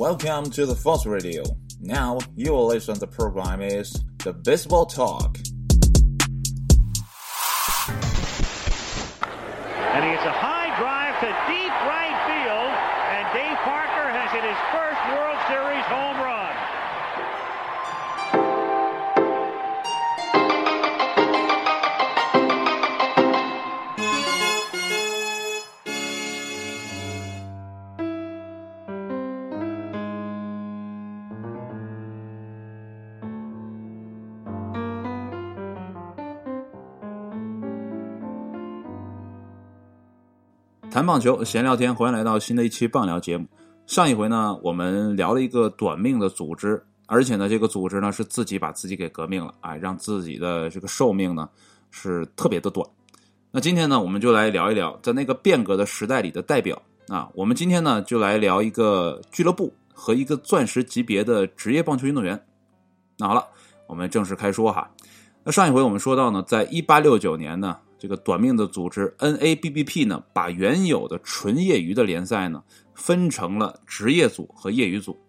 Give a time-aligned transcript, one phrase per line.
[0.00, 1.42] Welcome to the Force Radio.
[1.78, 5.36] Now you will listen to the program is the Baseball Talk.
[9.76, 10.49] And he a high
[41.00, 43.46] 谈棒球，闲聊天，欢迎来到新的一期棒聊节目。
[43.86, 51.48] 上一回呢，我们聊了一个短命的组织，而且呢，这个组织呢是自己把自己给革命了，哎，让自己的这个寿命呢
[51.90, 52.86] 是特别的短。
[53.50, 57.30] 那今天呢，我们就来聊一聊在那个变革的时代里的代表啊。
[57.32, 62.38] 我们今天呢就来聊一个俱乐部和一个钻石级别的职业棒球运动员。
[63.16, 63.46] 那好了，
[63.86, 64.90] 我们正式开说哈。
[65.44, 67.78] 那上一回我们说到呢，在一八六九年呢。
[68.00, 72.62] 这个短命的组织 NABBP 呢，把原有的纯业余的联赛呢，
[72.94, 75.20] 分成了职业组和业余组。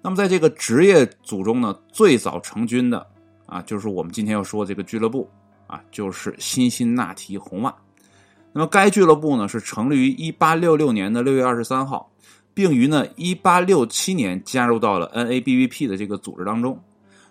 [0.00, 3.04] 那么在这个职业组中呢，最早成军的
[3.46, 5.28] 啊，就是我们今天要说这个俱乐部
[5.66, 7.74] 啊，就是辛辛那提红袜。
[8.52, 12.12] 那么该俱乐部呢，是成立于1866年的6月23号，
[12.54, 16.80] 并于呢1867年加入到了 NABBP 的这个组织当中。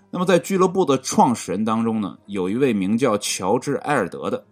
[0.09, 4.44] 那么在俱乐部的创始人当中呢，有一位名叫乔治·埃尔德的。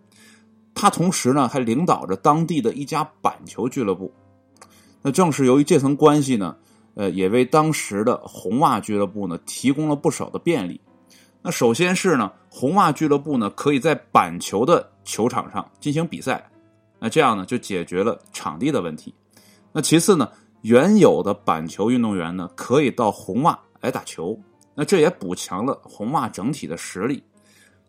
[0.82, 4.10] 他同时呢，还领导着当地的一家板球俱乐部。
[5.02, 6.56] 那正是由于这层关系呢，
[6.96, 10.80] 呃，也为当时的红袜俱乐部呢提供了不少的便利。
[11.42, 16.50] 那首先是呢，红袜俱乐部呢可以在板球的球场上进行比赛，
[16.98, 19.14] 那这样呢就解决了场地的问题。
[19.74, 20.30] 那其次呢，
[20.62, 24.40] 原有的板球运动员呢可以到红袜来打球，
[24.76, 27.22] 那这也补强了红袜整体的实力。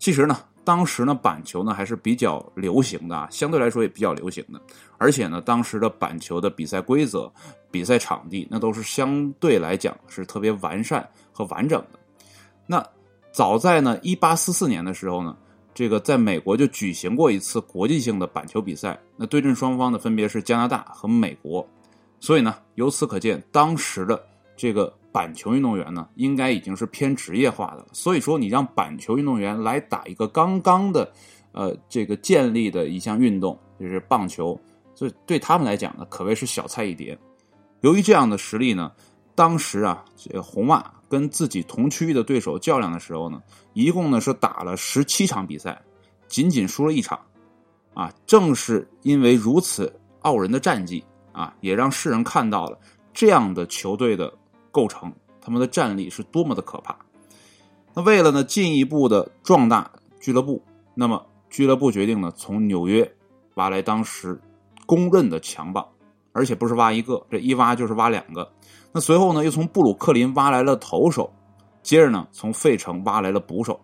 [0.01, 0.37] 其实呢。
[0.71, 4.63] 当时呢，板球呢还是比较流行的，相对来说也比较流行的。
[4.99, 7.29] 而且呢，当时的板球的比赛规则、
[7.73, 11.99] 比赛场地，那都是相对来讲是特别完善和完整的。
[12.69, 12.87] 那
[13.33, 15.37] 早在呢一八四四年的时候呢，
[15.75, 21.67] 这个在美国就举行过一次国际性的板球比赛，那对阵双方呢分别是加拿大和美国。
[22.21, 24.25] 所以呢，由此可见，当时的
[24.57, 24.95] 这个。
[25.13, 27.87] 板球运动员呢，应该已经是偏职业化的了。
[27.93, 31.13] 所以说，你让板球运动员来打一个刚刚的，
[31.53, 34.59] 呃，这个建立的一项运动，就是棒球，
[34.95, 37.19] 所以对他们来讲呢，可谓是小菜一碟。
[37.81, 38.93] 由于这样的实力呢，
[39.35, 43.43] 当时啊，这个红袜跟自己同区域的对手较量的时候呢，
[43.73, 45.81] 一共呢是打了十七场比赛，
[46.29, 47.19] 仅仅输了一场。
[47.95, 52.79] 啊，正是因为如此傲人的战绩啊，也让世人看到了
[53.13, 54.33] 这样的球队的。
[54.71, 56.97] 构成他们的战力是多么的可怕。
[57.95, 60.63] 那为了呢进一步的壮大俱乐部，
[60.95, 63.11] 那么俱乐部决定呢从纽约
[63.55, 64.41] 挖来当时
[64.87, 65.87] 公认的强棒，
[66.33, 68.51] 而且不是挖一个，这一挖就是挖两个。
[68.93, 71.33] 那随后呢又从布鲁克林挖来了投手，
[71.83, 73.81] 接着呢从费城挖来了捕手。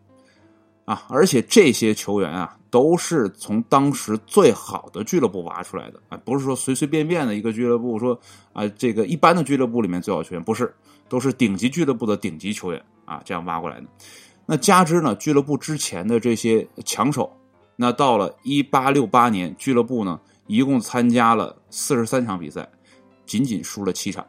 [0.84, 8.20] 啊，而且这些球员啊，都是从当时最好的俱乐部挖出来的啊，不是说随随便便的一个俱乐部说
[8.53, 10.70] 啊，这个一般的俱乐部里面最好球员不是，
[11.09, 13.87] 都是顶级俱乐部的顶级球员啊，这样挖过来的。
[14.44, 17.34] 那加之呢，俱乐部之前的这些强手，
[17.76, 22.69] 那到了一八六八年，俱乐部呢一共参加了四十三场比赛，
[23.25, 24.22] 仅仅输了七场。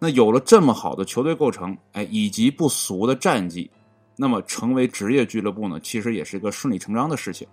[0.00, 3.70] 那有了这么好的球队构成，哎，以及不俗的战绩。
[4.22, 7.44] 那么，成为职业俱乐部呢，其实也是一个顺理成章的事情。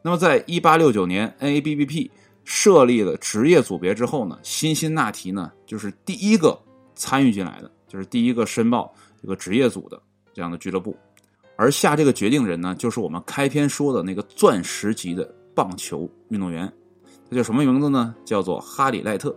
[0.00, 2.08] 那么，在一八六九年，NABBP
[2.44, 6.56] 设立了职业组别之后呢，辛辛那提呢就是第一个
[6.94, 10.00] 参与进来的，就是第一个申报这个职业组的
[10.32, 10.96] 这样的俱乐部。
[11.56, 16.72] 而下这个决定人呢，就是我们开篇说的那个钻石级的棒球运动员，
[17.28, 18.14] 他叫什么名字呢？
[18.24, 19.36] 叫做哈里赖特。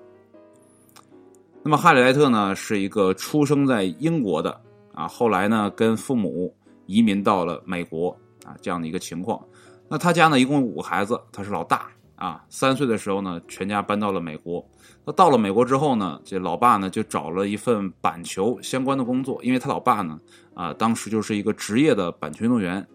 [1.64, 4.62] 那么，哈里赖特呢，是一个出生在英国的。
[4.94, 6.54] 啊，后来呢，跟父母
[6.86, 8.10] 移民到了美国
[8.46, 9.42] 啊，这样的一个情况。
[9.90, 12.44] 那他家呢，一共五个孩子，他是老大啊。
[12.50, 14.66] 三岁的时候呢，全家搬到了美国。
[15.06, 20.20] 那到了美国之后呢，这老爸呢就找了一份板球相关的工作，因为他老爸呢
[20.54, 22.86] 啊，当时就是一个职业的板球运动员。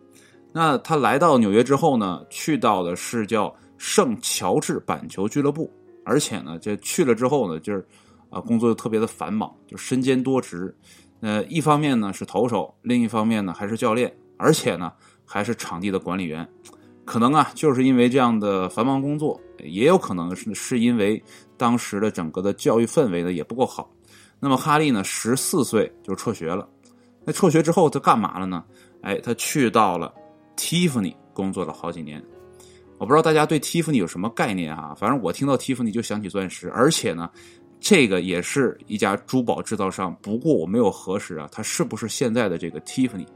[0.52, 5.70] 那他来到纽约之后呢，去到的是叫圣乔治板球俱乐部，
[6.02, 7.86] 而且呢，这去了之后呢，就是
[8.30, 10.74] 啊，工作又特别的繁忙，就身兼多职。
[11.20, 14.92] 呃，一方面呢是投手，另一方面呢还是教练，而且呢
[15.24, 16.46] 还是场地的管理员。
[17.04, 21.22] 可能啊，就是因为这样的繁忙工作，也有可能是是因为
[21.56, 23.88] 当时的整个的教育氛围呢也不够好。
[24.40, 26.68] 那么哈利呢，十四岁就辍学了。
[27.24, 28.64] 那辍学之后，他干嘛了呢？
[29.02, 30.12] 哎，他去到了
[30.56, 32.22] Tiffany 工作了好几年。
[32.98, 34.94] 我不知道大家对 Tiffany 有什么概念啊？
[34.94, 37.30] 反正我听到 Tiffany 就想起钻石，而且呢，
[37.80, 40.16] 这个也是一家珠宝制造商。
[40.22, 43.26] 不过我没有核实啊，它是不是现在的这个 Tiffany？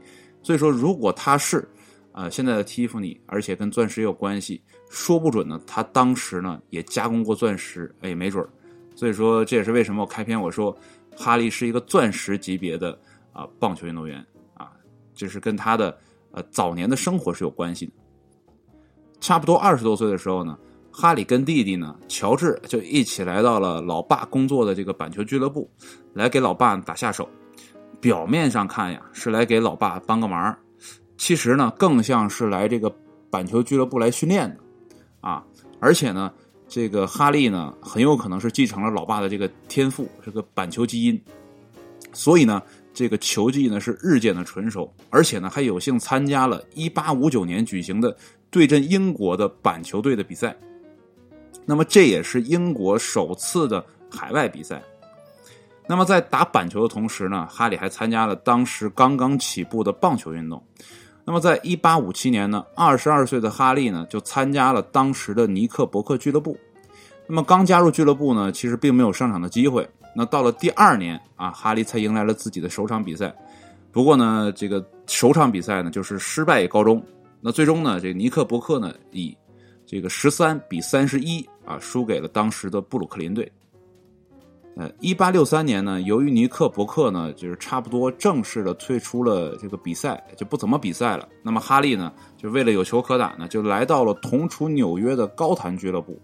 [0.41, 1.67] 所以说，如果它是，
[2.11, 8.49] 呃，现在的 Tiffany，而且跟钻石也有关系，说不准呢，他当时呢也加工过钻石，哎，没准儿
[8.95, 10.75] 所以说，这也是为什么我开篇我说
[11.15, 12.97] 哈利是一个钻石级别的。
[13.33, 14.19] 啊，棒球运动员
[14.55, 14.73] 啊，
[15.15, 15.97] 这是跟他的
[16.31, 17.93] 呃早年的生活是有关系的。
[19.21, 20.59] 差不多二十多岁的时候呢，
[20.91, 25.69] 哈里跟弟弟呢乔治就一起来到了老爸工作的这个板球俱乐部，
[26.13, 27.27] 来给老爸打下手。
[27.99, 30.57] 表面上看呀是来给老爸帮个忙，
[31.17, 32.93] 其实呢更像是来这个
[33.29, 34.57] 板球俱乐部来训练的
[35.21, 35.43] 啊。
[35.79, 36.31] 而且呢，
[36.67, 41.21] 这个哈利呢很有可能是继承了老爸的这个天赋，这个板球基因，
[42.13, 42.61] 所以呢。
[42.93, 48.13] 这个球技呢是日渐的纯熟，而且呢还有幸参加了1859年举行的
[48.49, 50.53] 对阵英国的板球队的比赛。
[51.71, 54.83] 那么这也是英国首次的海外比赛。
[55.87, 60.61] 那么在打板球的同时呢，哈里还参加了当时刚刚起步的棒球运动。
[61.23, 66.57] 那么在1857年呢，22岁的哈利呢就参加了当时的尼克伯克俱乐部。
[67.25, 69.87] 那么刚加入俱乐部呢，其实并没有上场的机会。
[70.13, 73.33] 那到了第二年啊，哈利才迎来了自己的首场比赛。
[73.93, 77.01] 不过呢，这个首场比赛呢，就是失败告终。
[77.39, 79.33] 那最终呢，这尼克伯克呢，以
[79.85, 83.51] 这个十三比三十一啊，输给了当时的布鲁克林队。
[84.77, 91.27] 呃，一八六三年呢，由于尼克伯克呢，就是差不多正式的退出了这个比赛，就不怎么比赛了。
[91.43, 96.17] 那么哈利呢，就为了有球可打呢，就来到了同处纽约的高谭俱乐部。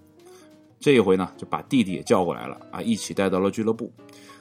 [0.80, 3.92] 这一回呢，就把弟弟也叫过来了啊，一起带到了俱乐部。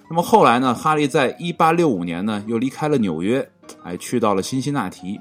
[0.09, 3.47] 那么后来呢，哈利在一八六五年呢，又离开了纽约，
[3.83, 5.21] 哎，去到了辛辛那提，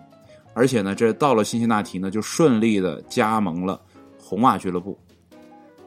[0.53, 3.81] 而且呢，这到了辛辛那提呢，就顺利的加盟了
[4.19, 4.95] 红袜俱乐部。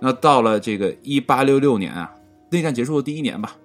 [0.00, 2.12] 那到了这个一八六六年啊，
[2.50, 3.56] 内战结束的第一年吧，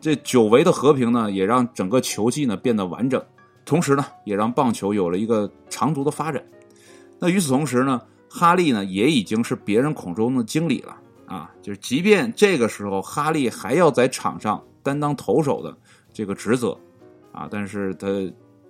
[0.00, 3.22] 这久违的和平呢，也让整个球技呢变得完整，
[3.64, 6.42] 同时呢，也让棒球有了一个长足的发展。
[7.18, 8.00] 那与此同时呢。
[8.30, 10.94] 哈利呢，也已经是别人口中的经理了
[11.24, 11.50] 啊！
[11.62, 15.74] 就是即便这个时候，哈利还要在场上担当投手的
[16.12, 16.78] 这个职责
[17.32, 18.06] 啊，但是他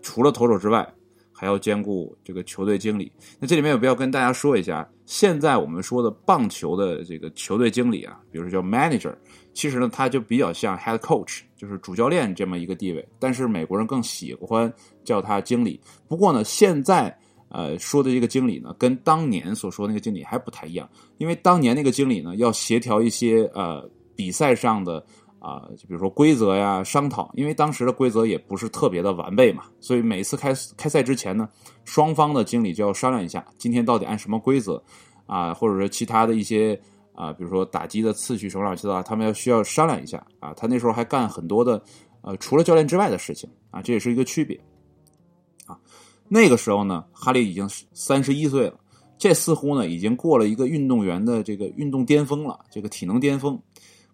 [0.00, 0.88] 除了投手之外，
[1.32, 3.10] 还要兼顾这个球队经理。
[3.40, 9.14] 那这里面有必要跟大家说一下，现在我们说的棒球的这个球队经理啊，比如说叫 manager，
[9.54, 14.70] 其实呢，他就比较像 head coach，就是主教练这么一个地位，但是美国人更喜欢
[15.02, 15.80] 叫他经理。
[16.06, 17.18] 不过呢，现在。
[17.50, 25.02] 呃，说的这个经理呢，跟当年所说那个经理还不太一样，因为当年那个经理呢，要协调一些呃比赛上的
[25.38, 31.48] 啊，就比如说规则呀，商讨，因为当时的规则也不是特别的完备嘛，所以每次开开赛之前呢，
[31.84, 34.82] 双方的经理就要商量一下，今天到底按什么规则
[35.26, 36.80] 啊，或者说其他的一些
[37.14, 40.52] 啊，比如说打击的次序什么乱七八糟，他们要需要商量一下啊。
[40.54, 41.82] 他那时候还干很多的
[42.22, 44.58] 呃，除了教练之外的事情啊，这也是一个区别
[45.66, 45.78] 啊。
[46.28, 48.78] 那个时候呢，哈利已经三十一岁了，
[49.16, 53.60] 这似乎呢已经过了一个运动员的这个运动巅峰了，这个体能巅峰。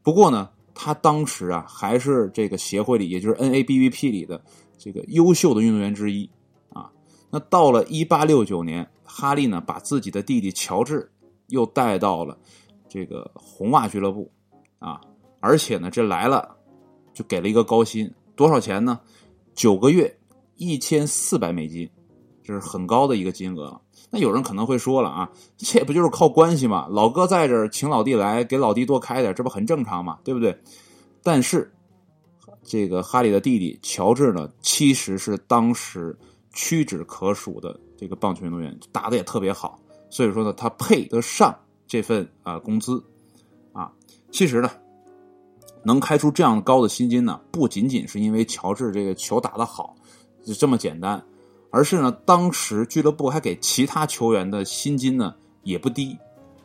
[0.03, 4.43] 不过呢，他当时啊还是这个协会里，也就是 NABVP 里的
[4.77, 6.29] 这个优秀的运动员之一
[6.71, 6.91] 啊。
[7.31, 11.11] 那到了一八六九年，哈利呢把自己的弟弟乔治
[11.47, 12.37] 又带到了
[12.89, 14.31] 这个红袜俱乐部
[14.79, 15.01] 啊，
[15.41, 16.57] 而且呢这来了
[17.13, 19.01] 就给了一个高薪，多少钱呢？
[19.55, 20.19] 九个月，
[20.57, 21.89] 一千四百美金。
[22.43, 23.81] 这是很高的一个金额了，
[24.15, 26.87] 那有人可能会说了啊，这不就是靠关系吗？
[26.89, 30.21] 老哥在这儿，请老弟来，给老弟多开点，这不很正常吗？
[30.23, 30.57] 对不对？
[31.21, 31.69] 但是，
[32.63, 36.17] 这个哈利的弟弟乔治呢，其实是当时
[36.53, 39.77] 屈指可数的这个棒球运动员，打的也特别好，
[40.11, 41.53] 所以说呢，他配得上
[41.89, 43.03] 这份啊工资
[43.73, 43.91] 啊。
[44.31, 44.71] 其实呢，
[45.83, 49.97] 能开出这样高的薪金呢，不仅仅是因为乔治这个球打得好，
[50.47, 51.21] 就这么简单。
[51.75, 56.17] 而是呢，当时俱乐部还给其他球员的薪金呢也不低，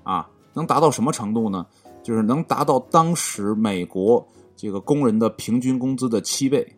[0.04, 1.66] 啊，能达到什么程度呢？
[2.04, 4.24] 就是能达到当时美国
[4.56, 6.76] 这个工人的平均工资的七倍。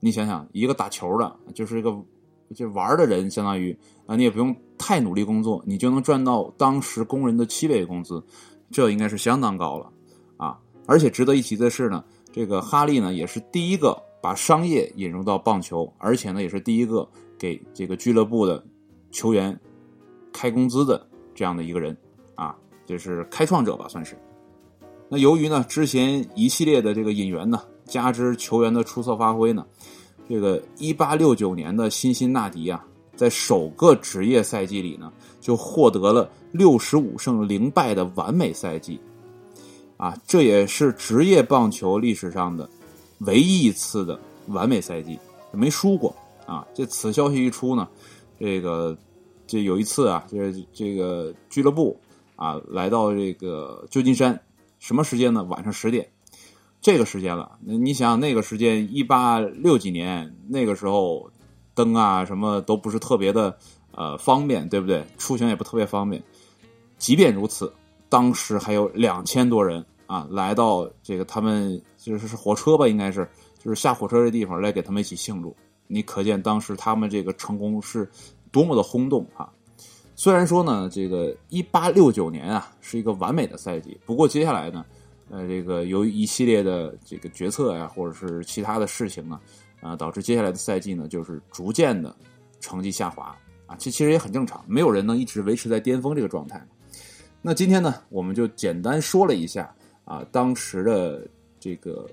[0.00, 1.94] 你想想，一个打球的，就是一个
[2.54, 8.24] 就玩的人，相当于啊，你也不用太努力工作，你就能赚到当时工人的七倍工资，
[8.70, 9.92] 这应该是相当高了
[10.38, 10.58] 啊！
[10.86, 17.06] 而且值得一提的是呢，这个哈利呢也是第一个把商业引入到棒球，而且呢也是第一个。
[17.44, 18.64] 给这个俱乐部的
[19.10, 19.54] 球员
[20.32, 21.94] 开工资的这样的一个人
[22.36, 24.16] 啊，就是开创者吧，算是。
[25.10, 29.66] 那由于呢之前一系列的这个引援呢，加之球员的出色发挥呢，
[30.26, 32.82] 这个一八六九年的辛辛那提啊，
[33.14, 38.98] 在首个职业赛季里呢，就获得了六十五胜零败的完美赛季，
[39.98, 42.66] 啊，这也是职业棒球历史上的
[43.18, 45.18] 唯一一次的完美赛季，
[45.52, 46.66] 没输过啊。
[46.74, 47.88] 这此消息一出呢，
[48.38, 48.96] 这个
[49.46, 51.98] 这有一次啊，这这个俱乐部
[52.36, 54.40] 啊来到这个旧金山，
[54.78, 55.42] 什么时间呢？
[55.44, 56.08] 晚上十点。
[56.80, 61.30] 这个时间了，那你想那个时间，一八六几年那个时候，
[61.74, 63.56] 灯啊什么都不是特别的
[63.92, 65.02] 呃方便，对不对？
[65.16, 66.22] 出行也不特别方便。
[66.98, 67.72] 即便如此，
[68.10, 73.26] 当时还有两千多人啊来到这个他们就是是火车吧，应该是
[73.58, 75.56] 就是下火车这地方来给他们一起庆祝。
[75.94, 78.10] 你可见当时他们这个成功是
[78.50, 79.48] 多么的轰动啊！
[80.16, 84.84] 虽然说呢，这个一八六九年啊是一个完美的赛季，不过接下来呢。
[85.30, 89.40] 呃，这个由于一系列的这个决策呀，或者是其他的事情呢，
[89.80, 92.14] 啊，导致接下来的赛季呢，就是逐渐的
[92.60, 93.34] 成绩下滑
[93.66, 93.74] 啊。
[93.78, 96.62] 这其实也很正常，没有人能一直维持在巅峰这个状态。
[97.40, 99.74] 那今天呢，我们就简单说了一下
[100.04, 101.26] 啊，当时的
[101.58, 102.06] 这个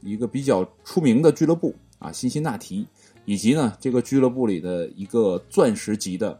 [0.00, 2.86] 一个比较出名的俱乐部啊，辛辛那提，
[3.24, 6.38] 以及呢这个俱乐部里的一个钻石级的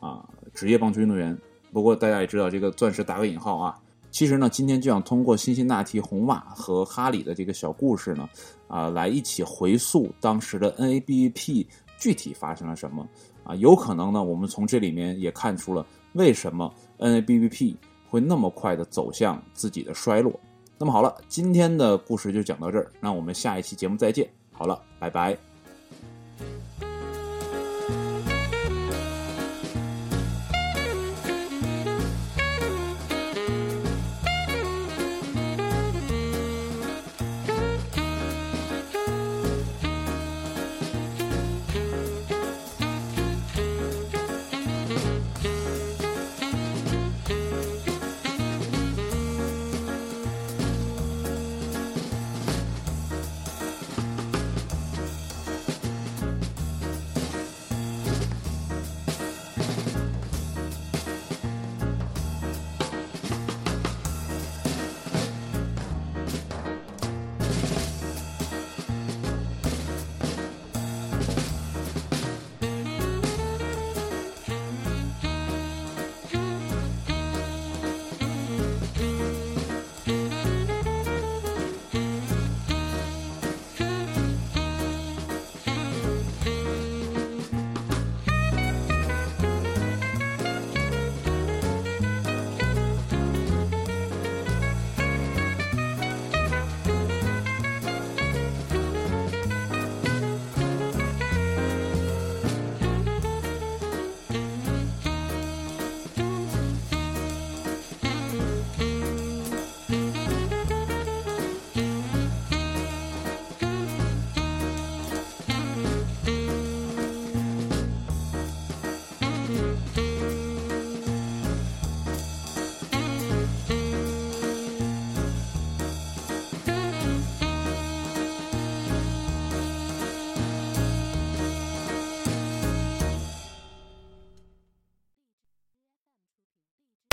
[0.00, 1.36] 啊职业棒球运动员。
[1.72, 3.78] 不过大家也知道，这个钻石打个引号啊。
[4.10, 8.26] 其实呢，今天就想通过辛辛那提红袜和哈里的这个小故事呢，
[8.66, 11.66] 啊，来一起回溯当时的 NABP
[11.98, 13.06] 具体发生了什么
[13.44, 13.54] 啊？
[13.56, 17.76] 有可能呢，我们从这里面也看出了为什么 NABP
[18.08, 20.40] 会那么快的走向自己的衰落。
[20.78, 24.26] 那么好了，今天的故事就讲到这儿，那我们下一期节目再见。
[24.52, 25.47] 好了，拜拜。